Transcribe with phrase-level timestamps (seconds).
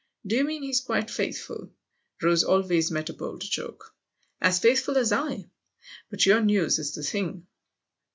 [0.25, 1.69] "Do you mean he's quite faithful?"
[2.23, 3.93] Rose always met a bold joke."
[4.41, 5.51] As faithful as I!
[6.09, 7.45] But your news is the thing."